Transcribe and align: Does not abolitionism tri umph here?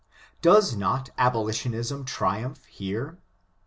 Does 0.41 0.75
not 0.75 1.11
abolitionism 1.19 2.05
tri 2.05 2.39
umph 2.43 2.65
here? 2.65 3.19